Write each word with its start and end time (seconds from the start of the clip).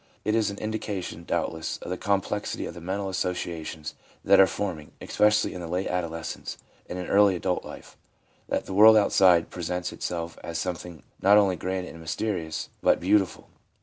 It 0.25 0.33
is 0.33 0.49
an 0.49 0.57
indication, 0.57 1.25
doubtless, 1.25 1.77
of 1.77 1.91
the 1.91 1.95
complexity 1.97 2.65
of 2.65 2.73
the 2.73 2.81
mental 2.81 3.07
associations 3.07 3.93
that 4.25 4.39
are 4.39 4.47
forming, 4.47 4.93
especially 4.99 5.53
in 5.53 5.67
late 5.69 5.85
adolescence 5.85 6.57
and 6.89 6.97
in 6.97 7.05
early 7.05 7.35
adult 7.35 7.63
life, 7.63 7.97
that 8.49 8.65
the 8.65 8.73
world 8.73 8.97
outside 8.97 9.51
presents 9.51 9.93
itself 9.93 10.39
as 10.43 10.57
something 10.57 11.03
not 11.21 11.37
only 11.37 11.55
grand 11.55 11.85
and 11.85 11.99
mysterious, 11.99 12.69
but 12.81 12.99
beautiful. 12.99 13.49